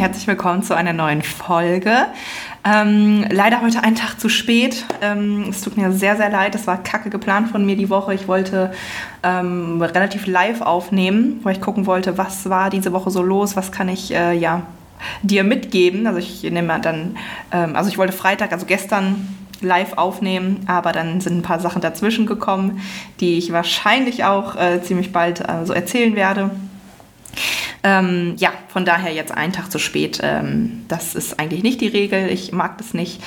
[0.00, 2.06] Herzlich willkommen zu einer neuen Folge.
[2.64, 4.86] Ähm, leider heute einen Tag zu spät.
[5.02, 6.54] Ähm, es tut mir sehr, sehr leid.
[6.54, 8.14] Es war kacke geplant von mir die Woche.
[8.14, 8.72] Ich wollte
[9.22, 13.72] ähm, relativ live aufnehmen, weil ich gucken wollte, was war diese Woche so los, was
[13.72, 14.62] kann ich äh, ja,
[15.20, 16.06] dir mitgeben.
[16.06, 17.18] Also ich nehme dann,
[17.52, 19.28] ähm, also ich wollte Freitag, also gestern
[19.60, 22.80] live aufnehmen, aber dann sind ein paar Sachen dazwischen gekommen,
[23.20, 26.50] die ich wahrscheinlich auch äh, ziemlich bald äh, so erzählen werde.
[27.82, 30.20] Ähm, ja, von daher jetzt einen Tag zu spät.
[30.22, 32.28] Ähm, das ist eigentlich nicht die Regel.
[32.28, 33.20] Ich mag das nicht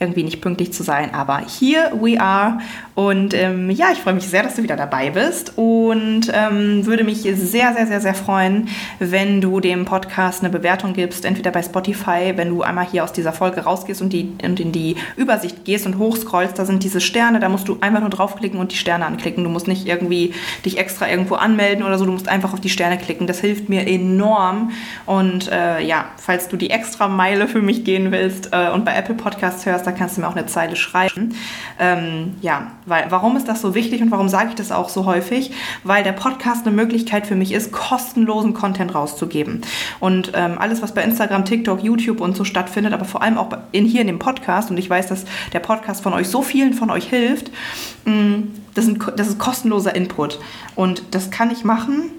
[0.00, 1.14] irgendwie nicht pünktlich zu sein.
[1.14, 2.58] Aber here we are.
[2.94, 7.04] Und ähm, ja, ich freue mich sehr, dass du wieder dabei bist und ähm, würde
[7.04, 11.62] mich sehr, sehr, sehr, sehr freuen, wenn du dem Podcast eine Bewertung gibst, entweder bei
[11.62, 15.64] Spotify, wenn du einmal hier aus dieser Folge rausgehst und, die, und in die Übersicht
[15.64, 18.76] gehst und hochscrollst, da sind diese Sterne, da musst du einfach nur draufklicken und die
[18.76, 19.44] Sterne anklicken.
[19.44, 22.70] Du musst nicht irgendwie dich extra irgendwo anmelden oder so, du musst einfach auf die
[22.70, 23.26] Sterne klicken.
[23.26, 24.72] Das hilft mir enorm.
[25.06, 28.94] Und äh, ja, falls du die extra Meile für mich gehen willst äh, und bei
[28.94, 31.34] Apple Podcasts hörst, da kannst du mir auch eine Zeile schreiben.
[31.78, 35.04] Ähm, ja, weil, warum ist das so wichtig und warum sage ich das auch so
[35.04, 35.52] häufig?
[35.84, 39.62] Weil der Podcast eine Möglichkeit für mich ist, kostenlosen Content rauszugeben.
[39.98, 43.50] Und ähm, alles, was bei Instagram, TikTok, YouTube und so stattfindet, aber vor allem auch
[43.72, 46.74] in, hier in dem Podcast, und ich weiß, dass der Podcast von euch so vielen
[46.74, 47.50] von euch hilft,
[48.04, 50.38] mh, mm, das, sind, das ist kostenloser Input.
[50.76, 52.10] Und das kann ich machen.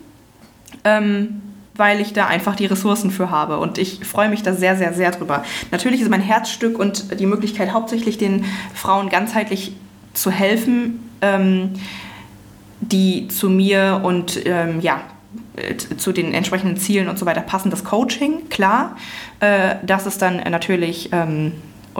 [0.83, 1.41] Ähm,
[1.75, 3.57] weil ich da einfach die Ressourcen für habe.
[3.59, 5.43] Und ich freue mich da sehr, sehr, sehr drüber.
[5.71, 9.73] Natürlich ist mein Herzstück und die Möglichkeit, hauptsächlich den Frauen ganzheitlich
[10.13, 11.73] zu helfen, ähm,
[12.81, 15.01] die zu mir und ähm, ja,
[15.55, 17.69] äh, zu den entsprechenden Zielen und so weiter passen.
[17.69, 18.97] Das Coaching, klar,
[19.39, 21.53] äh, das ist dann natürlich ähm,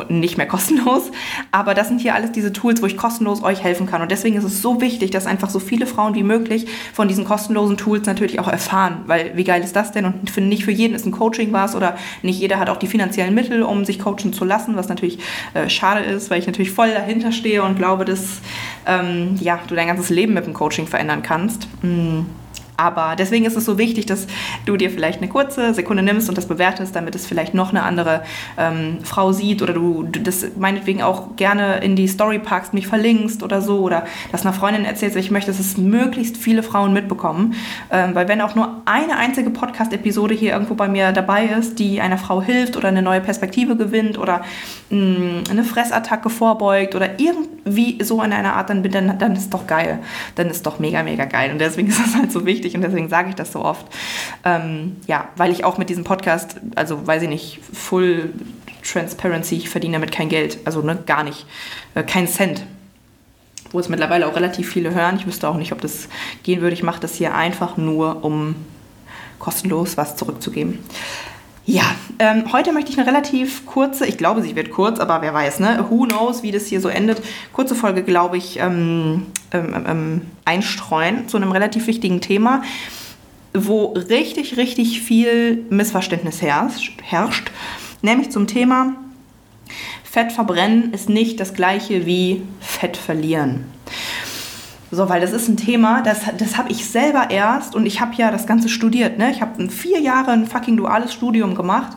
[0.09, 1.11] nicht mehr kostenlos.
[1.51, 4.01] Aber das sind hier alles diese Tools, wo ich kostenlos euch helfen kann.
[4.01, 7.25] Und deswegen ist es so wichtig, dass einfach so viele Frauen wie möglich von diesen
[7.25, 9.01] kostenlosen Tools natürlich auch erfahren.
[9.05, 10.05] Weil wie geil ist das denn?
[10.05, 12.87] Und für, nicht für jeden ist ein Coaching was oder nicht jeder hat auch die
[12.87, 15.19] finanziellen Mittel, um sich coachen zu lassen, was natürlich
[15.53, 18.41] äh, schade ist, weil ich natürlich voll dahinter stehe und glaube, dass
[18.85, 21.67] ähm, ja, du dein ganzes Leben mit dem Coaching verändern kannst.
[21.81, 22.21] Mm.
[22.77, 24.27] Aber deswegen ist es so wichtig, dass
[24.65, 27.83] du dir vielleicht eine kurze Sekunde nimmst und das bewertest, damit es vielleicht noch eine
[27.83, 28.23] andere
[28.57, 33.43] ähm, Frau sieht oder du das meinetwegen auch gerne in die Story packst, mich verlinkst
[33.43, 35.15] oder so oder das einer Freundin erzählst.
[35.15, 37.53] Ich möchte, dass es möglichst viele Frauen mitbekommen,
[37.91, 42.01] ähm, weil wenn auch nur eine einzige Podcast-Episode hier irgendwo bei mir dabei ist, die
[42.01, 44.43] einer Frau hilft oder eine neue Perspektive gewinnt oder
[44.89, 49.53] mh, mm, eine Fressattacke vorbeugt oder irgendwie so in einer Art, dann, dann, dann ist
[49.53, 49.99] doch geil.
[50.35, 51.51] Dann ist doch mega, mega geil.
[51.51, 53.85] Und deswegen ist es halt so wichtig, wichtig und deswegen sage ich das so oft.
[54.45, 58.33] Ähm, ja, weil ich auch mit diesem Podcast, also weiß ich nicht, Full
[58.83, 61.45] Transparency, ich verdiene damit kein Geld, also ne, gar nicht,
[61.95, 62.63] äh, kein Cent.
[63.71, 65.15] Wo es mittlerweile auch relativ viele hören.
[65.15, 66.09] Ich wüsste auch nicht, ob das
[66.43, 66.73] gehen würde.
[66.73, 68.55] Ich mache das hier einfach nur, um
[69.39, 70.79] kostenlos was zurückzugeben.
[71.65, 71.83] Ja,
[72.17, 75.59] ähm, heute möchte ich eine relativ kurze, ich glaube, sie wird kurz, aber wer weiß,
[75.59, 75.85] ne?
[75.89, 77.21] Who knows, wie das hier so endet.
[77.53, 82.63] Kurze Folge, glaube ich, ähm, ähm, ähm, einstreuen zu einem relativ wichtigen Thema,
[83.53, 87.51] wo richtig, richtig viel Missverständnis herrscht, herrscht
[88.01, 88.95] nämlich zum Thema
[90.03, 93.65] Fett verbrennen ist nicht das gleiche wie Fett verlieren.
[94.91, 98.13] So, weil das ist ein Thema, das, das habe ich selber erst und ich habe
[98.15, 99.17] ja das Ganze studiert.
[99.17, 99.31] Ne?
[99.31, 101.95] Ich habe vier Jahre ein fucking duales Studium gemacht,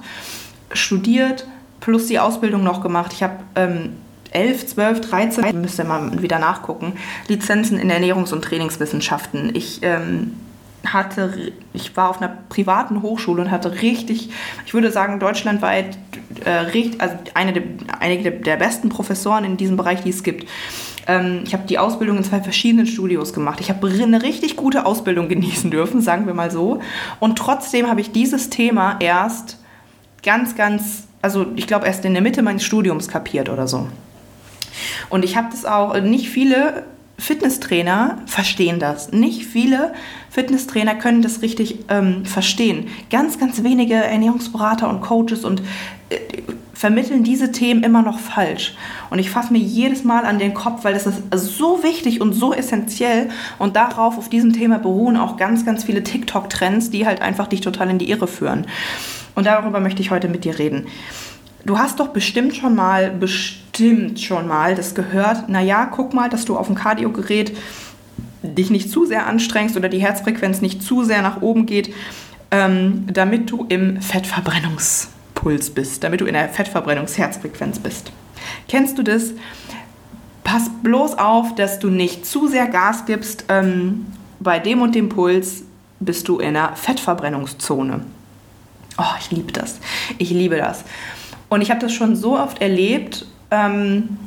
[0.73, 1.47] studiert,
[1.81, 3.13] plus die Ausbildung noch gemacht.
[3.13, 3.95] Ich habe ähm,
[4.31, 6.95] 11, 12, 13, müsste mal wieder nachgucken,
[7.27, 9.55] Lizenzen in Ernährungs- und Trainingswissenschaften.
[9.55, 10.35] Ich ähm,
[10.87, 14.31] hatte, ich war auf einer privaten Hochschule und hatte richtig,
[14.67, 15.99] ich würde sagen, deutschlandweit
[16.45, 17.63] äh, also eine
[18.01, 20.49] einige der besten Professoren in diesem Bereich, die es gibt.
[21.07, 23.61] Ähm, ich habe die Ausbildung in zwei verschiedenen Studios gemacht.
[23.61, 26.81] Ich habe eine richtig gute Ausbildung genießen dürfen, sagen wir mal so.
[27.21, 29.59] Und trotzdem habe ich dieses Thema erst
[30.23, 33.89] ganz, ganz, also ich glaube erst in der Mitte meines Studiums kapiert oder so.
[35.11, 36.85] Und ich habe das auch, nicht viele
[37.19, 39.13] Fitnesstrainer verstehen das.
[39.13, 39.95] Nicht viele
[40.31, 42.89] Fitnesstrainer können das richtig ähm, verstehen.
[43.11, 45.63] Ganz, ganz wenige Ernährungsberater und Coaches und
[46.11, 46.17] äh,
[46.85, 48.75] vermitteln diese Themen immer noch falsch.
[49.09, 52.35] Und ich fasse mir jedes Mal an den Kopf, weil das ist so wichtig und
[52.35, 53.31] so essentiell.
[53.59, 57.63] Und darauf, auf diesem Thema beruhen auch ganz, ganz viele TikTok-Trends, die halt einfach dich
[57.63, 58.67] total in die Irre führen.
[59.35, 60.87] Und darüber möchte ich heute mit dir reden.
[61.65, 66.45] Du hast doch bestimmt schon mal, bestimmt schon mal das gehört, naja, guck mal, dass
[66.45, 67.57] du auf dem Kardiogerät
[68.43, 71.95] dich nicht zu sehr anstrengst oder die Herzfrequenz nicht zu sehr nach oben geht,
[72.51, 74.03] ähm, damit du im
[75.45, 78.13] Fettverbrennungspuls bist, damit du in der Fettverbrennungsherzfrequenz bist.
[78.69, 79.33] Kennst du das?
[80.43, 83.45] Pass bloß auf, dass du nicht zu sehr Gas gibst.
[83.49, 84.07] Ähm,
[84.41, 85.65] bei dem und dem Puls
[86.01, 88.05] bist du in der Fettverbrennungszone.
[88.99, 89.79] Oh, ich liebe das.
[90.19, 90.85] Ich liebe das.
[91.49, 94.19] Und ich habe das schon so oft erlebt, ähm,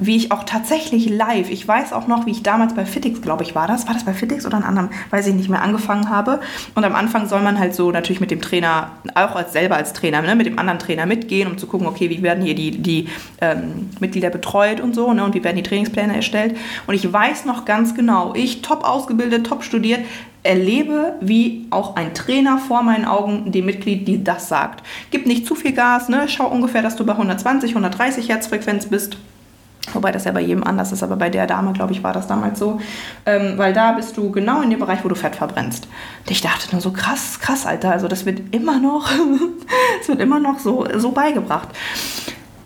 [0.00, 3.44] wie ich auch tatsächlich live, ich weiß auch noch, wie ich damals bei Fitix, glaube
[3.44, 6.08] ich, war das, war das bei Fitix oder an anderem, weiß ich nicht mehr, angefangen
[6.08, 6.40] habe.
[6.74, 9.92] Und am Anfang soll man halt so natürlich mit dem Trainer, auch als selber als
[9.92, 12.70] Trainer, ne, mit dem anderen Trainer mitgehen, um zu gucken, okay, wie werden hier die,
[12.70, 13.08] die
[13.40, 16.56] ähm, Mitglieder betreut und so, ne, und wie werden die Trainingspläne erstellt.
[16.86, 20.00] Und ich weiß noch ganz genau, ich top ausgebildet, top studiert,
[20.42, 24.82] erlebe, wie auch ein Trainer vor meinen Augen dem Mitglied die das sagt.
[25.10, 26.26] Gib nicht zu viel Gas, ne?
[26.28, 29.18] schau ungefähr, dass du bei 120, 130 Herzfrequenz bist.
[30.00, 32.26] Wobei das ja bei jedem anders ist, aber bei der Dame, glaube ich, war das
[32.26, 32.80] damals so.
[33.26, 35.88] Ähm, weil da bist du genau in dem Bereich, wo du Fett verbrennst.
[36.24, 37.92] Und ich dachte nur so, krass, krass, Alter.
[37.92, 39.10] Also das wird immer noch,
[40.00, 41.68] es wird immer noch so, so beigebracht.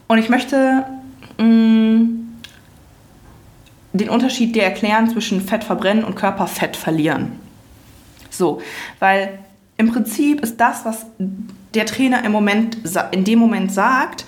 [0.07, 0.85] Und ich möchte
[1.39, 2.25] mh, mm,
[3.95, 7.33] den Unterschied dir erklären zwischen Fett verbrennen und Körperfett verlieren.
[8.31, 8.63] So,
[9.01, 9.41] weil
[9.77, 12.79] im Prinzip ist das, was der Trainer im Moment,
[13.11, 14.25] in dem Moment sagt,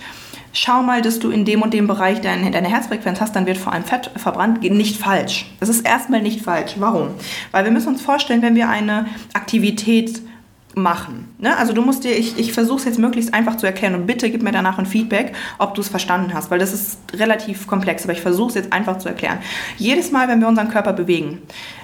[0.57, 3.57] schau mal, dass du in dem und dem Bereich deine, deine Herzfrequenz hast, dann wird
[3.57, 5.45] vor allem Fett verbrannt, nicht falsch.
[5.59, 6.73] Das ist erstmal nicht falsch.
[6.77, 7.09] Warum?
[7.51, 10.21] Weil wir müssen uns vorstellen, wenn wir eine Aktivität
[10.77, 11.33] machen.
[11.39, 11.57] Ne?
[11.57, 14.29] Also du musst dir, ich, ich versuche es jetzt möglichst einfach zu erklären und bitte
[14.29, 18.03] gib mir danach ein Feedback, ob du es verstanden hast, weil das ist relativ komplex,
[18.03, 19.39] aber ich versuche es jetzt einfach zu erklären.
[19.77, 21.41] Jedes Mal, wenn wir unseren Körper bewegen,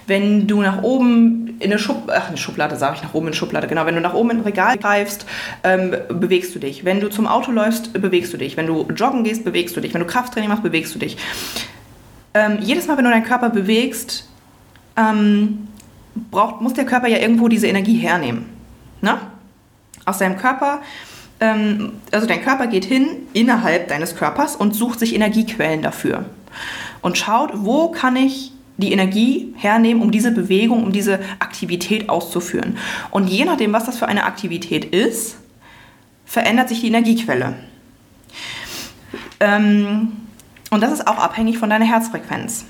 [0.07, 3.33] wenn du nach oben in eine, Schub Ach, eine Schublade, sage ich nach oben in
[3.33, 5.25] eine Schublade, genau, wenn du nach oben in ein Regal greifst,
[5.63, 6.85] ähm, bewegst du dich.
[6.85, 8.57] Wenn du zum Auto läufst, bewegst du dich.
[8.57, 9.93] Wenn du joggen gehst, bewegst du dich.
[9.93, 11.17] Wenn du Krafttraining machst, bewegst du dich.
[12.33, 14.27] Ähm, jedes Mal, wenn du deinen Körper bewegst,
[14.97, 15.67] ähm,
[16.31, 18.52] braucht, muss der Körper ja irgendwo diese Energie hernehmen
[19.03, 19.19] ne?
[20.05, 20.81] aus deinem Körper.
[21.39, 26.25] Ähm, also dein Körper geht hin innerhalb deines Körpers und sucht sich Energiequellen dafür
[27.01, 32.77] und schaut, wo kann ich die Energie hernehmen, um diese Bewegung, um diese Aktivität auszuführen.
[33.11, 35.37] Und je nachdem, was das für eine Aktivität ist,
[36.25, 37.55] verändert sich die Energiequelle.
[39.39, 40.13] Ähm,
[40.71, 42.65] und das ist auch abhängig von deiner Herzfrequenz.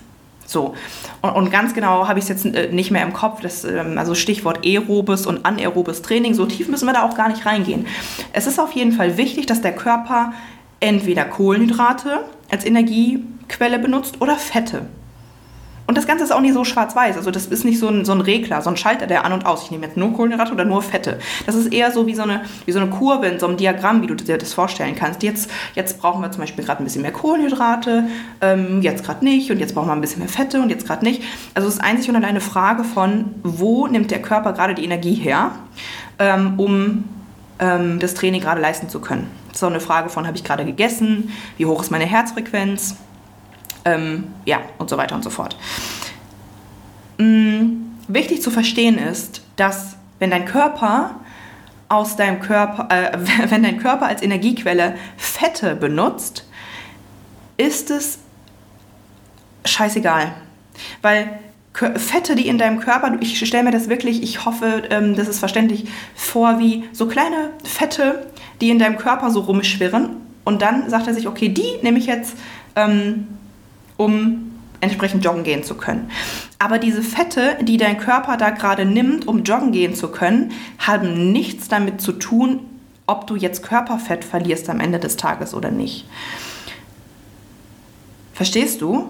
[0.45, 0.75] So.
[1.21, 3.41] Und, und ganz genau habe ich es jetzt äh, nicht mehr im Kopf.
[3.41, 6.33] Das, ähm, also Stichwort aerobes und anaerobes Training.
[6.33, 7.87] So tief müssen wir da auch gar nicht reingehen.
[8.33, 10.33] Es ist auf jeden Fall wichtig, dass der Körper
[10.79, 14.85] entweder Kohlenhydrate als Energiequelle benutzt oder Fette.
[15.93, 17.17] Und das Ganze ist auch nicht so schwarz-weiß.
[17.17, 19.45] Also das ist nicht so ein, so ein Regler, so ein Schalter, der an und
[19.45, 19.65] aus.
[19.65, 21.19] Ich nehme jetzt nur Kohlenhydrate oder nur Fette.
[21.45, 24.01] Das ist eher so wie so eine, wie so eine Kurve in so einem Diagramm,
[24.01, 25.21] wie du dir das vorstellen kannst.
[25.21, 28.05] Jetzt, jetzt brauchen wir zum Beispiel gerade ein bisschen mehr Kohlenhydrate,
[28.41, 31.05] ähm, jetzt gerade nicht und jetzt brauchen wir ein bisschen mehr Fette und jetzt gerade
[31.05, 31.21] nicht.
[31.53, 34.85] Also es ist einzig und allein eine Frage von, wo nimmt der Körper gerade die
[34.85, 35.51] Energie her,
[36.17, 37.03] ähm, um
[37.59, 39.29] ähm, das Training gerade leisten zu können.
[39.53, 41.31] So eine Frage von, habe ich gerade gegessen?
[41.59, 42.95] Wie hoch ist meine Herzfrequenz?
[43.85, 45.57] Ähm, ja, und so weiter und so fort.
[47.17, 47.79] Mhm.
[48.07, 51.15] Wichtig zu verstehen ist, dass wenn dein Körper
[51.89, 53.17] aus deinem Körper, äh,
[53.49, 56.47] wenn dein Körper als Energiequelle Fette benutzt,
[57.57, 58.19] ist es
[59.65, 60.33] scheißegal.
[61.01, 61.39] Weil
[61.73, 65.39] Fette, die in deinem Körper, ich stelle mir das wirklich, ich hoffe, ähm, das ist
[65.39, 65.85] verständlich,
[66.15, 68.27] vor wie so kleine Fette,
[68.61, 70.17] die in deinem Körper so rumschwirren.
[70.43, 72.35] Und dann sagt er sich, okay, die nehme ich jetzt
[72.75, 73.27] ähm,
[73.97, 76.11] um entsprechend joggen gehen zu können.
[76.59, 81.31] Aber diese Fette, die dein Körper da gerade nimmt, um joggen gehen zu können, haben
[81.31, 82.59] nichts damit zu tun,
[83.07, 86.05] ob du jetzt Körperfett verlierst am Ende des Tages oder nicht.
[88.33, 89.07] Verstehst du?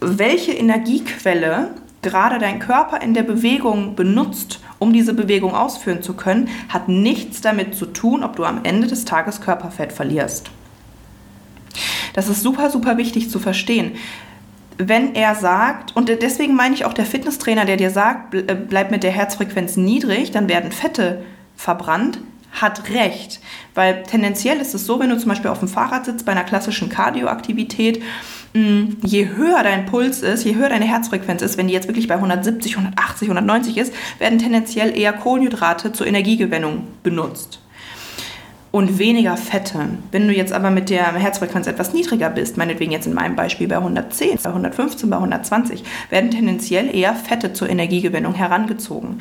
[0.00, 1.70] Welche Energiequelle
[2.02, 7.40] gerade dein Körper in der Bewegung benutzt, um diese Bewegung ausführen zu können, hat nichts
[7.40, 10.50] damit zu tun, ob du am Ende des Tages Körperfett verlierst.
[12.18, 13.92] Das ist super, super wichtig zu verstehen.
[14.76, 18.90] Wenn er sagt, und deswegen meine ich auch der Fitnesstrainer, der dir sagt, äh, bleib
[18.90, 21.22] mit der Herzfrequenz niedrig, dann werden Fette
[21.54, 22.18] verbrannt,
[22.50, 23.38] hat recht.
[23.76, 26.42] Weil tendenziell ist es so, wenn du zum Beispiel auf dem Fahrrad sitzt bei einer
[26.42, 28.02] klassischen Kardioaktivität,
[28.52, 32.08] mm, je höher dein Puls ist, je höher deine Herzfrequenz ist, wenn die jetzt wirklich
[32.08, 37.60] bei 170, 180, 190 ist, werden tendenziell eher Kohlenhydrate zur Energiegewinnung benutzt
[38.70, 39.88] und weniger Fette.
[40.10, 43.68] Wenn du jetzt aber mit der Herzfrequenz etwas niedriger bist, meinetwegen jetzt in meinem Beispiel
[43.68, 49.20] bei 110, bei 115, bei 120, werden tendenziell eher Fette zur Energiegewinnung herangezogen.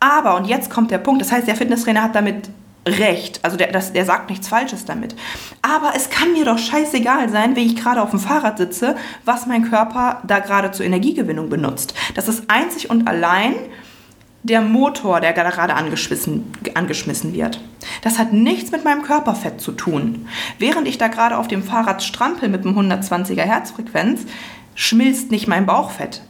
[0.00, 2.50] Aber, und jetzt kommt der Punkt, das heißt, der Fitnesstrainer hat damit
[2.86, 3.40] recht.
[3.42, 5.14] Also der, das, der sagt nichts Falsches damit.
[5.62, 9.46] Aber es kann mir doch scheißegal sein, wenn ich gerade auf dem Fahrrad sitze, was
[9.46, 11.94] mein Körper da gerade zur Energiegewinnung benutzt.
[12.14, 13.54] Das ist einzig und allein
[14.44, 17.60] der Motor, der gerade angeschmissen, angeschmissen wird.
[18.02, 20.28] Das hat nichts mit meinem Körperfett zu tun.
[20.58, 24.26] Während ich da gerade auf dem Fahrrad strampel mit einem 120er Herzfrequenz,
[24.74, 26.22] schmilzt nicht mein Bauchfett.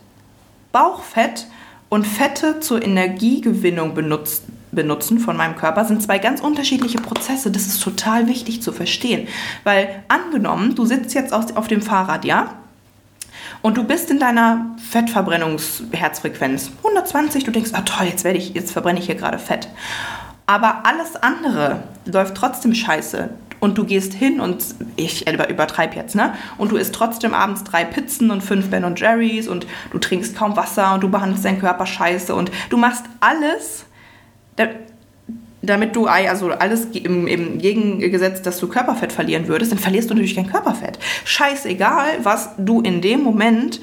[0.71, 1.49] Bauchfett
[1.89, 7.51] und Fette zur Energiegewinnung benutzt, benutzen von meinem Körper sind zwei ganz unterschiedliche Prozesse.
[7.51, 9.27] Das ist total wichtig zu verstehen.
[9.65, 12.55] Weil angenommen, du sitzt jetzt auf dem Fahrrad, ja?
[13.63, 18.73] Und du bist in deiner Fettverbrennungsherzfrequenz 120, du denkst, ah toll, jetzt werde ich, jetzt
[18.73, 19.69] verbrenne ich hier gerade Fett.
[20.47, 23.31] Aber alles andere läuft trotzdem scheiße.
[23.61, 24.63] Und du gehst hin und
[24.97, 26.35] ich übertreibe jetzt, ne?
[26.59, 30.37] Und du isst trotzdem abends drei Pizzen und fünf Ben und Jerry's und du trinkst
[30.37, 33.87] kaum Wasser und du behandelst deinen Körper scheiße und du machst alles,
[35.67, 40.15] damit du also alles im, im Gegengesetz, dass du Körperfett verlieren würdest, dann verlierst du
[40.15, 40.99] natürlich kein Körperfett.
[41.25, 43.81] Scheißegal, was du in dem Moment,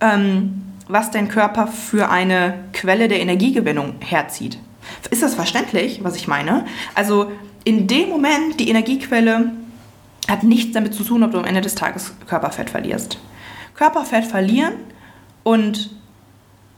[0.00, 4.58] ähm, was dein Körper für eine Quelle der Energiegewinnung herzieht.
[5.10, 6.66] Ist das verständlich, was ich meine?
[6.94, 7.32] Also
[7.64, 9.52] in dem Moment, die Energiequelle
[10.28, 13.18] hat nichts damit zu tun, ob du am Ende des Tages Körperfett verlierst.
[13.74, 14.74] Körperfett verlieren
[15.42, 15.90] und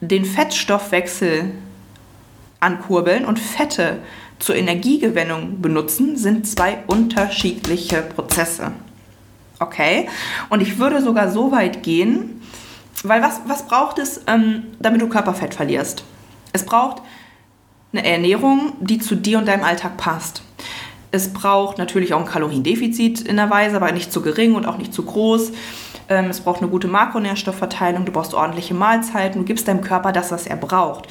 [0.00, 1.52] den Fettstoffwechsel
[2.60, 3.98] ankurbeln und Fette
[4.38, 8.72] zur Energiegewinnung benutzen, sind zwei unterschiedliche Prozesse.
[9.58, 10.08] Okay?
[10.50, 12.42] Und ich würde sogar so weit gehen,
[13.02, 16.04] weil was, was braucht es, ähm, damit du Körperfett verlierst?
[16.52, 17.02] Es braucht
[17.92, 20.42] eine Ernährung, die zu dir und deinem Alltag passt.
[21.12, 24.76] Es braucht natürlich auch ein Kaloriendefizit in der Weise, aber nicht zu gering und auch
[24.76, 25.52] nicht zu groß.
[26.08, 30.30] Ähm, es braucht eine gute Makronährstoffverteilung, du brauchst ordentliche Mahlzeiten, du gibst deinem Körper das,
[30.30, 31.08] was er braucht.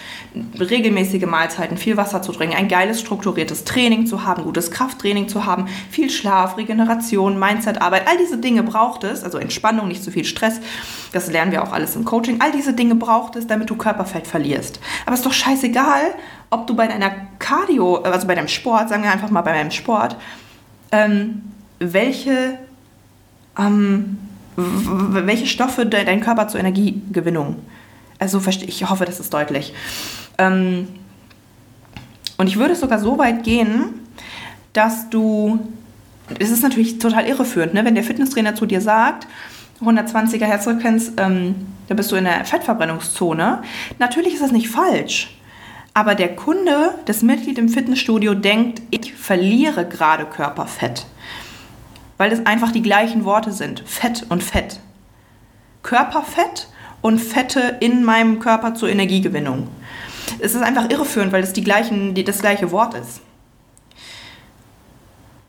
[0.58, 5.46] Regelmäßige Mahlzeiten, viel Wasser zu trinken, ein geiles, strukturiertes Training zu haben, gutes Krafttraining zu
[5.46, 10.24] haben, viel Schlaf, Regeneration, Mindsetarbeit, all diese Dinge braucht es, also Entspannung, nicht zu viel
[10.24, 10.62] Stress,
[11.12, 14.28] das lernen wir auch alles im Coaching, all diese Dinge braucht es, damit du Körperfett
[14.28, 14.80] verlierst.
[15.06, 16.14] Aber es ist doch scheißegal,
[16.50, 19.72] ob du bei deiner Cardio, also bei deinem Sport, sagen wir einfach mal bei deinem
[19.72, 20.16] Sport,
[20.92, 21.42] ähm,
[21.80, 22.60] welche
[23.60, 24.18] ähm,
[24.56, 27.58] welche Stoffe dein Körper zur Energiegewinnung.
[28.20, 29.74] Also ich hoffe, das ist deutlich.
[30.38, 30.88] Ähm,
[32.38, 34.02] und ich würde sogar so weit gehen,
[34.74, 35.60] dass du,
[36.40, 37.86] es ist natürlich total irreführend, ne?
[37.86, 39.28] wenn der Fitnesstrainer zu dir sagt,
[39.82, 41.56] 120er Herzfrequenz, ähm,
[41.88, 43.62] da bist du in der Fettverbrennungszone.
[44.00, 45.38] Natürlich ist das nicht falsch.
[45.94, 51.06] Aber der Kunde, das Mitglied im Fitnessstudio denkt, ich verliere gerade Körperfett
[52.18, 53.84] weil es einfach die gleichen Worte sind.
[53.86, 54.80] Fett und Fett.
[55.84, 56.70] Körperfett
[57.02, 59.68] und Fette in meinem Körper zur Energiegewinnung.
[60.40, 63.22] Es ist einfach irreführend, weil es die gleichen, das gleiche Wort ist.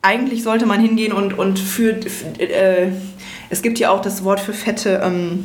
[0.03, 1.99] Eigentlich sollte man hingehen und, und für,
[2.39, 2.89] äh,
[3.49, 5.45] es gibt ja auch das Wort für Fette, ähm,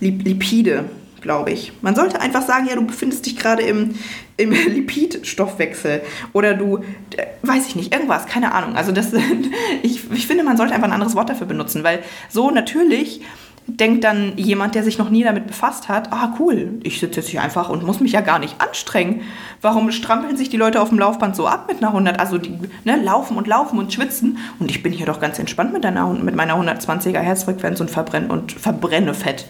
[0.00, 0.86] Lipide
[1.24, 1.72] glaube ich.
[1.80, 3.96] Man sollte einfach sagen, ja, du befindest dich gerade im,
[4.36, 6.02] im Lipidstoffwechsel
[6.32, 6.78] oder du,
[7.16, 8.76] äh, weiß ich nicht, irgendwas, keine Ahnung.
[8.76, 9.12] Also das,
[9.82, 13.22] ich, ich finde, man sollte einfach ein anderes Wort dafür benutzen, weil so natürlich
[13.66, 17.30] denkt dann jemand, der sich noch nie damit befasst hat, ah cool, ich sitze jetzt
[17.30, 19.22] hier einfach und muss mich ja gar nicht anstrengen.
[19.62, 22.20] Warum strampeln sich die Leute auf dem Laufband so ab mit einer 100?
[22.20, 25.72] Also die ne, laufen und laufen und schwitzen und ich bin hier doch ganz entspannt
[25.72, 29.46] mit, einer, mit meiner 120er Herzfrequenz und, verbrenne, und verbrenne Fett.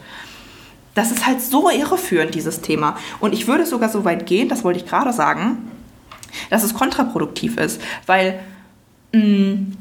[0.94, 2.96] Das ist halt so irreführend, dieses Thema.
[3.20, 5.70] Und ich würde sogar so weit gehen, das wollte ich gerade sagen,
[6.50, 8.40] dass es kontraproduktiv ist, weil
[9.12, 9.76] mh, mm,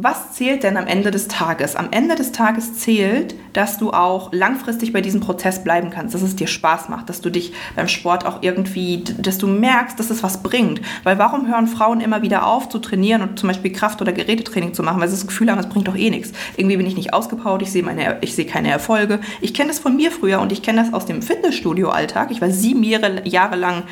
[0.00, 1.74] was zählt denn am Ende des Tages?
[1.74, 6.22] Am Ende des Tages zählt, dass du auch langfristig bei diesem Prozess bleiben kannst, dass
[6.22, 10.10] es dir Spaß macht, dass du dich beim Sport auch irgendwie, dass du merkst, dass
[10.10, 10.80] es was bringt.
[11.02, 14.72] Weil warum hören Frauen immer wieder auf zu trainieren und zum Beispiel Kraft- oder Gerätetraining
[14.72, 16.30] zu machen, weil sie das Gefühl haben, es bringt doch eh nichts.
[16.56, 19.18] Irgendwie bin ich nicht ausgepowert, ich sehe, meine, ich sehe keine Erfolge.
[19.40, 22.30] Ich kenne das von mir früher und ich kenne das aus dem Fitnessstudio-Alltag.
[22.30, 23.82] Ich war sieben Jahre, Jahre lang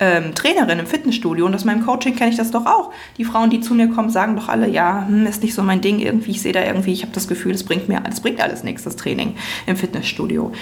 [0.00, 2.92] ähm, Trainerin im Fitnessstudio und aus meinem Coaching kenne ich das doch auch.
[3.18, 5.80] Die Frauen, die zu mir kommen, sagen doch alle, ja, hm, ist nicht so mein
[5.80, 6.32] Ding irgendwie.
[6.32, 8.84] Ich sehe da irgendwie, ich habe das Gefühl, es bringt mir, das bringt alles nichts,
[8.84, 9.36] das Training
[9.66, 10.52] im Fitnessstudio.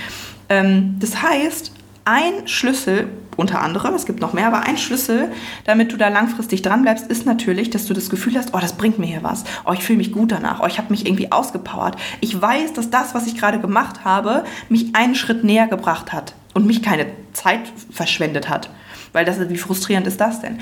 [0.49, 1.73] Ähm, das heißt,
[2.05, 5.33] ein Schlüssel, unter anderem, es gibt noch mehr, aber ein Schlüssel,
[5.65, 8.75] damit du da langfristig dran bleibst, ist natürlich, dass du das Gefühl hast, oh, das
[8.75, 9.45] bringt mir hier was.
[9.65, 10.61] Oh, ich fühle mich gut danach.
[10.61, 11.97] Oh, ich habe mich irgendwie ausgepowert.
[12.21, 16.35] Ich weiß, dass das, was ich gerade gemacht habe, mich einen Schritt näher gebracht hat
[16.53, 17.61] und mich keine Zeit
[17.91, 18.69] verschwendet hat.
[19.15, 20.59] Weil das, wie frustrierend ist das denn?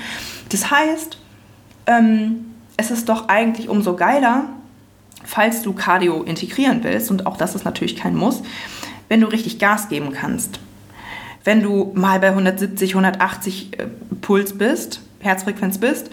[0.49, 1.17] Das heißt,
[1.87, 2.45] ähm,
[2.77, 4.45] es ist doch eigentlich umso geiler,
[5.25, 8.41] falls du Cardio integrieren willst, und auch das ist natürlich kein Muss,
[9.09, 10.59] wenn du richtig Gas geben kannst.
[11.43, 13.87] wenn du mal bei 170, 180 äh,
[14.21, 16.09] Puls bist, Herzfrequenz bist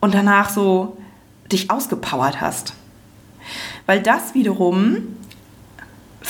[0.00, 0.96] und danach so
[1.52, 2.72] dich ausgepowert hast.
[3.84, 5.16] Weil das wiederum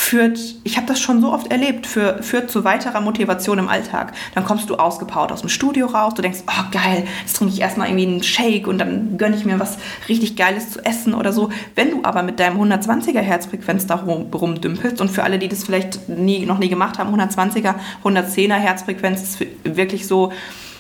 [0.01, 4.13] führt, ich habe das schon so oft erlebt, für, führt zu weiterer Motivation im Alltag.
[4.35, 7.61] Dann kommst du ausgepowert aus dem Studio raus, du denkst, oh geil, jetzt trinke ich
[7.61, 9.77] erstmal irgendwie einen Shake und dann gönne ich mir was
[10.09, 11.51] richtig Geiles zu essen oder so.
[11.75, 15.65] Wenn du aber mit deinem 120er Herzfrequenz da rum, rumdümpelst und für alle, die das
[15.65, 20.33] vielleicht nie, noch nie gemacht haben, 120er, 110er Herzfrequenz ist wirklich so,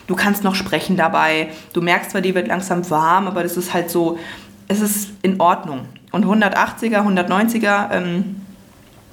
[0.07, 3.75] du kannst noch sprechen dabei, du merkst zwar, die wird langsam warm, aber das ist
[3.75, 4.19] halt so,
[4.67, 5.81] es ist in Ordnung.
[6.11, 8.37] Und 180er, 190er, ähm,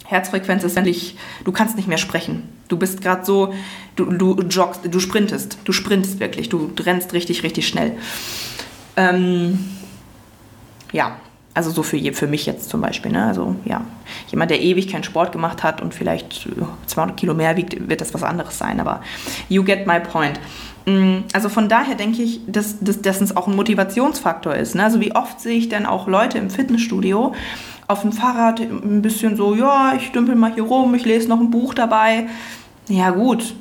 [0.07, 2.49] Herzfrequenz ist endlich, du kannst nicht mehr sprechen.
[2.67, 3.53] Du bist gerade so,
[3.95, 7.97] du, du joggst, du sprintest, du sprintest wirklich, du rennst richtig, richtig schnell.
[8.95, 9.59] Ähm,
[10.91, 11.17] ja,
[11.57, 13.11] also so für, für mich jetzt zum Beispiel.
[13.11, 13.25] Ne?
[13.25, 13.81] Also ja,
[14.29, 16.47] jemand, der ewig keinen Sport gemacht hat und vielleicht
[16.85, 18.79] 200 Kilo mehr wiegt, wird das was anderes sein.
[18.79, 19.01] Aber
[19.49, 20.39] you get my point.
[20.85, 24.75] Mm, also von daher denke ich, dass, dass, dass es auch ein Motivationsfaktor ist.
[24.75, 24.83] Ne?
[24.83, 27.33] Also wie oft sehe ich denn auch Leute im Fitnessstudio,
[27.87, 31.39] auf dem Fahrrad ein bisschen so, ja, ich dümpel mal hier rum, ich lese noch
[31.39, 32.27] ein Buch dabei.
[32.89, 33.55] Ja gut,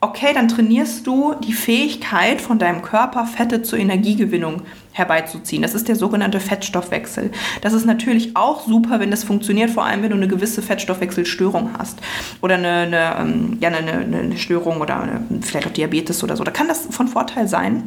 [0.00, 5.62] okay, dann trainierst du die Fähigkeit von deinem Körper, Fette zur Energiegewinnung herbeizuziehen.
[5.62, 7.30] Das ist der sogenannte Fettstoffwechsel.
[7.60, 11.70] Das ist natürlich auch super, wenn das funktioniert, vor allem wenn du eine gewisse Fettstoffwechselstörung
[11.78, 12.00] hast
[12.40, 16.44] oder eine, eine, ähm, ja, eine, eine Störung oder eine, vielleicht auch Diabetes oder so.
[16.44, 17.84] Da kann das von Vorteil sein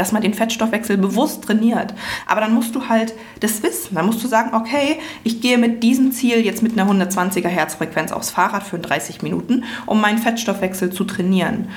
[0.00, 1.92] dass man den Fettstoffwechsel bewusst trainiert.
[2.26, 3.94] Aber dann musst du halt das wissen.
[3.96, 8.10] Dann musst du sagen, okay, ich gehe mit diesem Ziel jetzt mit einer 120er Herzfrequenz
[8.10, 11.68] aufs Fahrrad für 30 Minuten, um meinen Fettstoffwechsel zu trainieren.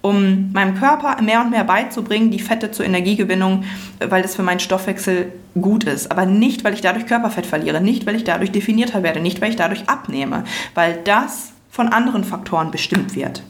[0.00, 3.64] Um meinem Körper mehr und mehr beizubringen, die Fette zur Energiegewinnung,
[3.98, 6.10] weil das für meinen Stoffwechsel gut ist.
[6.10, 9.50] Aber nicht, weil ich dadurch Körperfett verliere, nicht, weil ich dadurch definierter werde, nicht, weil
[9.50, 10.44] ich dadurch abnehme,
[10.74, 13.42] weil das von anderen Faktoren bestimmt wird.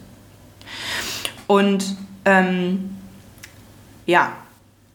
[1.47, 2.98] Und ähm,
[4.09, 4.31] ja,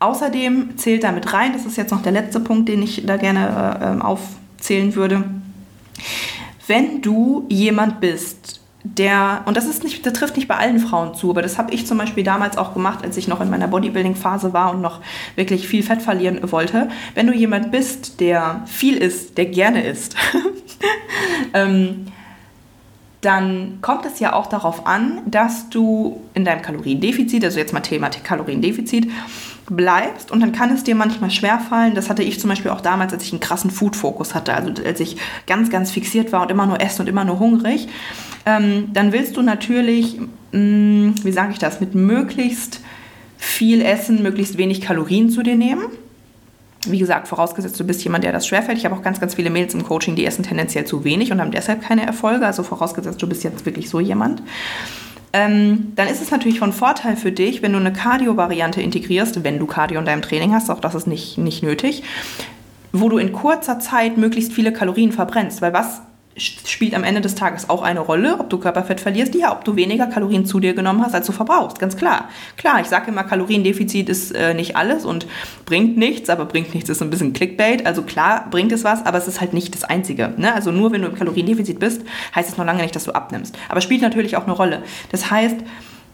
[0.00, 3.79] außerdem zählt damit rein, das ist jetzt noch der letzte Punkt, den ich da gerne
[3.81, 5.22] äh, ähm, aufzählen würde.
[6.66, 11.14] Wenn du jemand bist, der, und das ist nicht, das trifft nicht bei allen Frauen
[11.14, 13.68] zu, aber das habe ich zum Beispiel damals auch gemacht, als ich noch in meiner
[13.68, 15.00] Bodybuilding-Phase war und noch
[15.37, 16.88] wirklich viel Fett verlieren wollte.
[17.14, 20.16] Wenn du jemand bist, der viel isst, der gerne isst,
[21.55, 22.07] ähm,
[23.25, 27.81] dann kommt es ja auch darauf an, dass du in deinem Kaloriendefizit, also jetzt mal
[27.81, 29.11] Thema Kaloriendefizit,
[29.67, 31.95] bleibst und dann kann es dir manchmal schwerfallen.
[31.95, 35.01] Das hatte ich zum Beispiel auch damals, als ich einen krassen Food-Fokus hatte, also als
[35.01, 37.89] ich ganz, ganz fixiert war und immer nur essen und immer nur hungrig.
[38.45, 40.21] Ähm, dann willst du natürlich,
[40.53, 42.81] mh, mm, wie sage ich das, mit möglichst
[43.39, 45.85] viel Essen, möglichst wenig Kalorien zu dir nehmen.
[46.87, 48.79] Wie gesagt, vorausgesetzt, du bist jemand, der das schwerfällt.
[48.79, 51.40] Ich habe auch ganz, ganz viele Mädels im Coaching, die essen tendenziell zu wenig und
[51.40, 52.47] haben deshalb keine Erfolge.
[52.47, 54.42] Also vorausgesetzt, du bist jetzt wirklich so jemand.
[55.33, 59.59] Ähm, dann ist es natürlich von Vorteil für dich, wenn du eine Cardio-Variante integrierst, wenn
[59.59, 62.05] du Cardio in deinem Training hast, auch das ist nicht, nicht nötig,
[62.92, 65.61] wo du in kurzer Zeit möglichst viele Kalorien verbrennst.
[65.61, 66.03] Weil was
[66.37, 69.77] spielt am Ende des Tages auch eine Rolle, ob du Körperfett verlierst, ja, ob du
[69.77, 72.29] weniger Kalorien zu dir genommen hast, als du verbrauchst, ganz klar.
[72.57, 75.27] Klar, ich sage immer, Kaloriendefizit ist äh, nicht alles und
[75.64, 79.18] bringt nichts, aber bringt nichts ist ein bisschen Clickbait, also klar bringt es was, aber
[79.18, 80.35] es ist halt nicht das Einzige.
[80.37, 80.53] Ne?
[80.53, 82.03] Also nur wenn du im Kaloriendefizit bist,
[82.35, 83.57] heißt es noch lange nicht, dass du abnimmst.
[83.68, 84.83] Aber spielt natürlich auch eine Rolle.
[85.12, 85.57] Das heißt,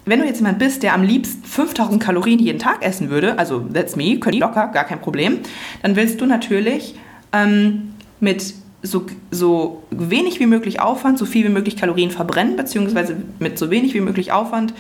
[0.04, 3.60] wenn du jetzt jemand bist, der am liebsten 5000 Kalorien jeden Tag essen würde, also
[3.60, 5.40] that's me, könnte locker, gar kein Problem,
[5.82, 6.94] dann willst du natürlich
[7.32, 13.16] ähm, mit so, so wenig wie möglich Aufwand, so viel wie möglich Kalorien verbrennen, beziehungsweise
[13.38, 14.74] mit so wenig wie möglich Aufwand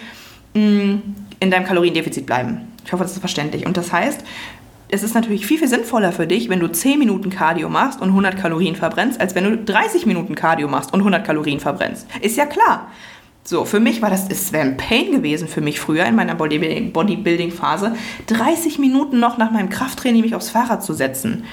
[0.54, 1.02] mh, mm,
[1.40, 2.62] in deinem Kaloriendefizit bleiben.
[2.84, 3.66] Ich hoffe, das ist verständlich.
[3.66, 4.24] Und das heißt,
[4.88, 8.08] es ist natürlich viel, viel sinnvoller für dich, wenn du 10 Minuten Cardio machst und
[8.08, 12.06] 100 Kalorien verbrennst, als wenn du 30 Minuten Cardio machst und 100 Kalorien verbrennst.
[12.20, 12.88] Ist ja klar.
[13.44, 16.34] So, für mich war das, es wäre ein Pain gewesen für mich früher in meiner
[16.34, 17.94] Bodybuilding-Phase,
[18.26, 21.44] 30 Minuten noch nach meinem Krafttraining mich aufs Fahrrad zu setzen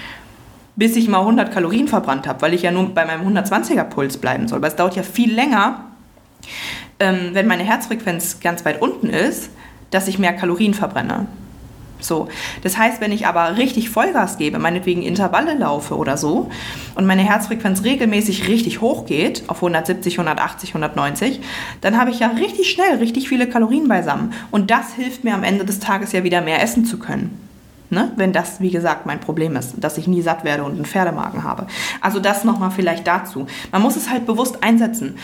[0.78, 4.18] bis ich mal 100 Kalorien verbrannt habe, weil ich ja nur bei meinem 120er Puls
[4.18, 4.62] bleiben soll.
[4.62, 5.86] Weil es dauert ja viel länger,
[7.00, 9.50] ähm, wenn meine Herzfrequenz ganz weit unten ist,
[9.92, 11.26] dass ich mehr Kalorien verbrenne.
[12.00, 12.28] So,
[12.62, 16.52] das heißt, wenn ich aber richtig Vollgas gebe, meinetwegen Intervalle laufe oder so,
[16.94, 21.40] und meine Herzfrequenz regelmäßig richtig hoch geht, auf 170, 180, 190,
[21.82, 24.34] dann habe ich ja richtig schnell richtig viele Kalorien beisammen.
[24.52, 27.47] Und das hilft mir am Ende des Tages ja wieder mehr essen zu können.
[27.89, 28.12] Ne?
[28.17, 31.43] Wenn das, wie gesagt, mein Problem ist, dass ich nie satt werde und einen Pferdemagen
[31.43, 31.67] habe.
[32.02, 33.47] Also das nochmal vielleicht dazu.
[33.71, 35.15] Man muss es halt bewusst einsetzen.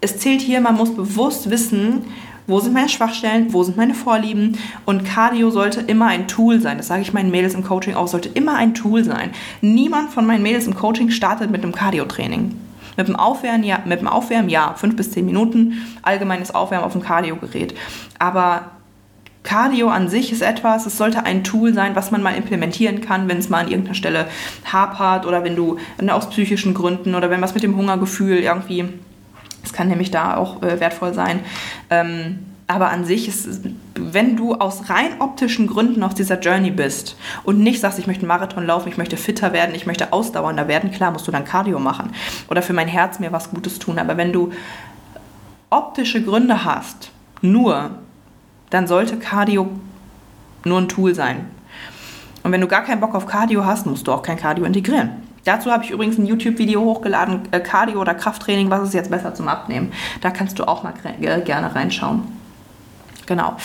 [0.00, 2.04] Es zählt hier, man muss bewusst wissen,
[2.46, 6.76] wo sind meine Schwachstellen, wo sind meine Vorlieben und Cardio sollte immer ein Tool sein.
[6.76, 9.30] Das sage ich meinen Mädels im Coaching auch, sollte immer ein Tool sein.
[9.60, 12.56] Niemand von meinen Mädels im Coaching startet mit einem Cardio-Training.
[12.96, 16.92] Mit dem Aufwärmen, ja, mit dem Aufwärmen, ja, fünf bis zehn Minuten, allgemeines Aufwärmen auf
[16.92, 17.74] dem Cardio-Gerät.
[18.18, 18.72] Aber
[19.42, 23.28] Cardio an sich ist etwas, es sollte ein Tool sein, was man mal implementieren kann,
[23.28, 24.26] wenn es mal an irgendeiner Stelle
[24.70, 25.78] hapert oder wenn du
[26.08, 28.88] aus psychischen Gründen oder wenn was mit dem Hungergefühl irgendwie,
[29.64, 31.40] es kann nämlich da auch äh, wertvoll sein.
[31.90, 33.60] Ähm, aber an sich ist,
[33.94, 38.22] wenn du aus rein optischen Gründen auf dieser Journey bist und nicht sagst, ich möchte
[38.22, 41.44] einen Marathon laufen, ich möchte fitter werden, ich möchte ausdauernder werden, klar musst du dann
[41.44, 42.12] Cardio machen
[42.48, 43.98] oder für mein Herz mir was Gutes tun.
[43.98, 44.52] Aber wenn du
[45.68, 47.10] optische Gründe hast,
[47.42, 47.98] nur
[48.72, 49.68] dann sollte Cardio
[50.64, 51.46] nur ein Tool sein.
[52.42, 55.10] Und wenn du gar keinen Bock auf Cardio hast, musst du auch kein Cardio integrieren.
[55.44, 59.34] Dazu habe ich übrigens ein YouTube-Video hochgeladen, äh, Cardio oder Krafttraining, was ist jetzt besser
[59.34, 59.92] zum Abnehmen.
[60.22, 60.94] Da kannst du auch mal
[61.44, 62.22] gerne reinschauen.
[63.26, 63.56] Genau.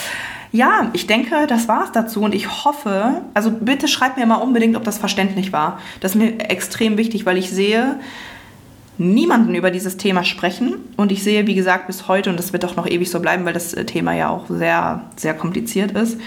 [0.52, 4.36] Ja, ich denke, das war es dazu und ich hoffe, also bitte schreib mir mal
[4.36, 5.80] unbedingt, ob das verständlich war.
[6.02, 8.00] Das ist mir extrem wichtig, weil ich sehe,
[8.98, 10.76] niemanden über dieses Thema sprechen.
[10.96, 13.46] Und ich sehe, wie gesagt, bis heute, und das wird auch noch ewig so bleiben,
[13.46, 16.20] weil das äh, Thema ja auch sehr, sehr kompliziert ist,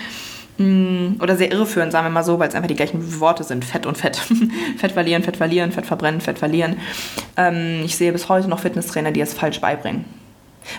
[0.58, 3.64] mm, oder sehr irreführend, sagen wir mal so, weil es einfach die gleichen Worte sind.
[3.64, 4.16] Fett und Fett.
[4.78, 6.76] Fett verlieren, Fett verlieren, Fett verbrennen, Fett verlieren.
[7.36, 10.04] Ähm, ich sehe bis heute noch Fitnesstrainer, die es falsch beibringen.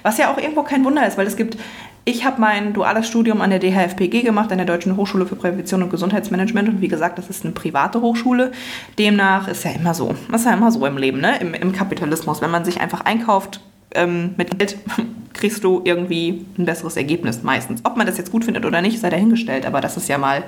[0.04, 1.58] Was ja auch irgendwo kein Wunder ist, weil es gibt
[2.04, 5.84] ich habe mein duales Studium an der DHFPG gemacht, an der Deutschen Hochschule für Prävention
[5.84, 6.68] und Gesundheitsmanagement.
[6.68, 8.52] Und wie gesagt, das ist eine private Hochschule.
[8.98, 10.16] Demnach ist ja immer so.
[10.32, 11.40] Das ist ja immer so im Leben, ne?
[11.40, 12.42] Im, im Kapitalismus.
[12.42, 13.62] Wenn man sich einfach einkauft
[13.94, 14.78] ähm, mit Geld,
[15.34, 17.82] kriegst du irgendwie ein besseres Ergebnis meistens.
[17.86, 19.68] Ob man das jetzt gut findet oder nicht, sei dahingestellt.
[19.68, 20.44] Aber das ist ja mal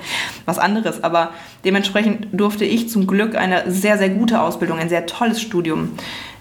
[0.46, 1.04] was anderes.
[1.04, 1.30] Aber
[1.64, 5.92] dementsprechend durfte ich zum Glück eine sehr, sehr gute Ausbildung, ein sehr tolles Studium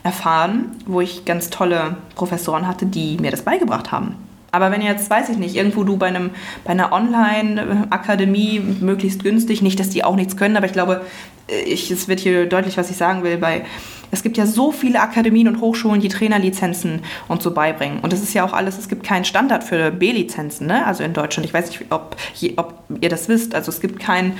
[0.04, 4.16] erfahren, wo ich ganz tolle Professoren hatte, die mir das beigebracht haben.
[4.52, 6.30] Aber wenn jetzt, weiß ich nicht, irgendwo du bei, einem,
[6.62, 11.00] bei einer Online-Akademie möglichst günstig, nicht, dass die auch nichts können, aber ich glaube,
[11.48, 13.64] äh, ich, es wird hier deutlich, was ich sagen will, bei
[14.12, 18.00] es gibt ja so viele Akademien und Hochschulen, die Trainerlizenzen und so beibringen.
[18.00, 20.86] Und es ist ja auch alles, es gibt keinen Standard für B-Lizenzen, ne?
[20.86, 21.46] also in Deutschland.
[21.46, 22.14] Ich weiß nicht, ob,
[22.56, 23.54] ob ihr das wisst.
[23.54, 24.38] Also es gibt keinen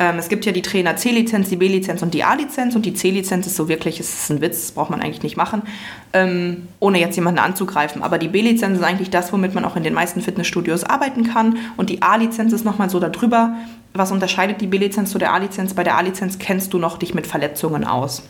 [0.00, 3.46] ähm, es gibt ja die Trainer C-Lizenz, die B-Lizenz und die A-Lizenz und die C-Lizenz
[3.46, 5.62] ist so wirklich, es ist ein Witz, das braucht man eigentlich nicht machen,
[6.14, 8.02] ähm, ohne jetzt jemanden anzugreifen.
[8.02, 11.58] Aber die B-Lizenz ist eigentlich das, womit man auch in den meisten Fitnessstudios arbeiten kann
[11.76, 13.56] und die A-Lizenz ist nochmal so darüber.
[13.92, 15.74] Was unterscheidet die B-Lizenz zu der A-Lizenz?
[15.74, 18.22] Bei der A-Lizenz kennst du noch dich mit Verletzungen aus.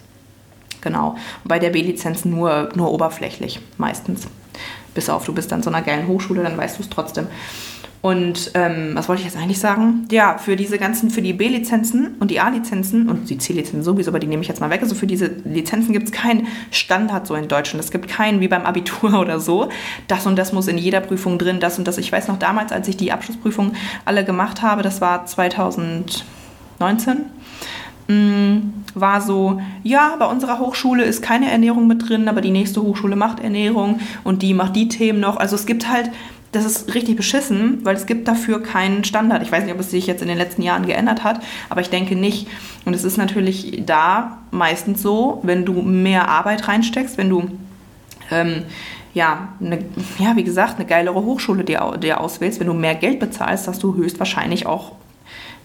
[0.81, 1.17] Genau.
[1.45, 4.27] Bei der B-Lizenz nur, nur oberflächlich meistens.
[4.95, 7.29] Bis auf, du bist an so einer geilen Hochschule, dann weißt du es trotzdem.
[8.03, 10.07] Und ähm, was wollte ich jetzt eigentlich sagen?
[10.11, 14.19] Ja, für diese ganzen, für die B-Lizenzen und die A-Lizenzen und die C-Lizenzen sowieso, aber
[14.19, 14.81] die nehme ich jetzt mal weg.
[14.81, 17.85] Also für diese Lizenzen gibt es keinen Standard so in Deutschland.
[17.85, 19.69] Es gibt keinen wie beim Abitur oder so.
[20.09, 21.99] Das und das muss in jeder Prüfung drin, das und das.
[21.99, 23.75] Ich weiß noch damals, als ich die Abschlussprüfung
[24.07, 26.23] alle gemacht habe, das war 2019
[26.79, 27.19] mm,
[28.95, 33.17] war so, ja, bei unserer Hochschule ist keine Ernährung mit drin, aber die nächste Hochschule
[33.17, 35.37] macht Ernährung und die macht die Themen noch.
[35.37, 36.11] Also es gibt halt
[36.53, 39.43] das ist richtig beschissen, weil es gibt dafür keinen Standard.
[39.43, 41.91] Ich weiß nicht, ob es sich jetzt in den letzten Jahren geändert hat, aber ich
[41.91, 42.49] denke nicht.
[42.85, 47.49] Und es ist natürlich da meistens so, wenn du mehr Arbeit reinsteckst, wenn du
[48.33, 48.65] ähm,
[49.15, 49.79] ja, eine,
[50.19, 53.83] ja, wie gesagt, eine geilere Hochschule dir, dir auswählst, wenn du mehr Geld bezahlst, hast
[53.83, 54.93] du höchstwahrscheinlich auch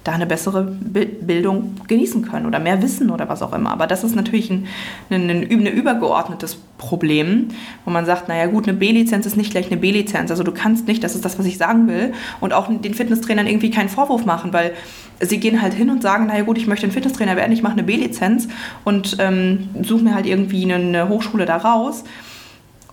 [0.05, 3.71] da eine bessere Bildung genießen können oder mehr Wissen oder was auch immer.
[3.71, 4.67] Aber das ist natürlich ein,
[5.09, 7.47] ein, ein, ein übergeordnetes Problem,
[7.85, 10.29] wo man sagt, naja gut, eine B-Lizenz ist nicht gleich eine B-Lizenz.
[10.29, 13.47] Also du kannst nicht, das ist das, was ich sagen will, und auch den Fitnesstrainern
[13.47, 14.73] irgendwie keinen Vorwurf machen, weil
[15.21, 17.73] sie gehen halt hin und sagen, naja gut, ich möchte ein Fitnesstrainer werden, ich mache
[17.73, 18.47] eine B-Lizenz
[18.83, 22.03] und ähm, suche mir halt irgendwie eine Hochschule da raus.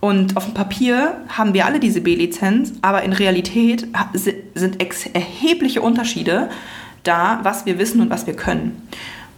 [0.01, 3.87] Und auf dem Papier haben wir alle diese B-Lizenz, aber in Realität
[4.55, 4.83] sind
[5.15, 6.49] erhebliche Unterschiede
[7.03, 8.89] da, was wir wissen und was wir können.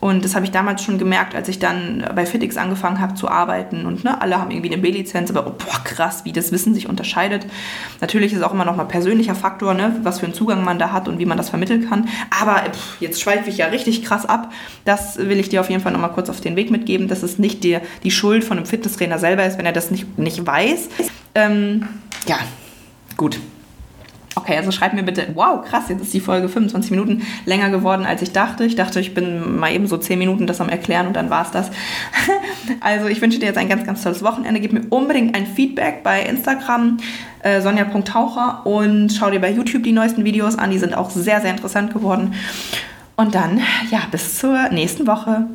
[0.05, 3.27] Und das habe ich damals schon gemerkt, als ich dann bei FitX angefangen habe zu
[3.27, 3.87] arbeiten.
[3.87, 6.91] Und ne, alle haben irgendwie eine B-Lizenz, aber oh, boah, krass, wie das Wissen sich
[6.91, 7.47] unterscheidet.
[8.03, 10.93] Natürlich ist auch immer noch mal persönlicher Faktor, ne, was für einen Zugang man da
[10.93, 12.11] hat und wie man das vermitteln kann.
[12.39, 14.53] Aber pff, jetzt schweife ich ja richtig krass ab.
[14.85, 17.23] Das will ich dir auf jeden Fall noch mal kurz auf den Weg mitgeben, dass
[17.23, 20.47] es nicht die, die Schuld von einem Fitnesstrainer selber ist, wenn er das nicht, nicht
[20.47, 20.91] weiß.
[21.35, 21.89] Ähm,
[22.27, 22.37] ja,
[23.17, 23.39] gut.
[24.37, 28.05] Okay, also schreib mir bitte, wow, krass, jetzt ist die Folge 25 Minuten länger geworden,
[28.05, 28.65] als ich dachte.
[28.65, 31.43] Ich dachte, ich bin mal eben so 10 Minuten das am Erklären und dann war
[31.43, 31.71] es das.
[32.81, 34.61] also ich wünsche dir jetzt ein ganz, ganz tolles Wochenende.
[34.61, 36.97] Gib mir unbedingt ein Feedback bei Instagram,
[37.43, 40.71] äh, sonja.taucher und schau dir bei YouTube die neuesten Videos an.
[40.71, 42.35] Die sind auch sehr, sehr interessant geworden.
[43.17, 45.47] Und dann, ja, bis zur nächsten Woche.